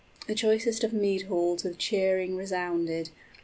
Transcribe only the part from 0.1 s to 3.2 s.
The choicest of mead halls with cheering resounded.